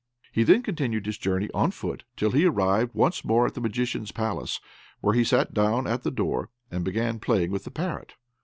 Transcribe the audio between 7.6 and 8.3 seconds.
the parrot.